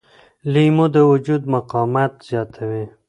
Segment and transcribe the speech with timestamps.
[0.53, 2.85] لیمو د وجود مقاومت زیاتوي.